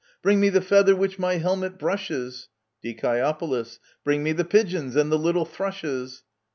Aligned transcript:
Bring 0.23 0.39
me 0.39 0.49
the 0.49 0.61
feather 0.61 0.95
which 0.95 1.19
my 1.19 1.35
helmet 1.35 1.77
brushes! 1.77 2.49
Die. 2.83 3.63
Bring 4.03 4.23
me 4.23 4.31
the 4.31 4.43
pigeons 4.43 4.95
and 4.95 5.11
the 5.11 5.19
little 5.19 5.45
thrushes 5.45 6.23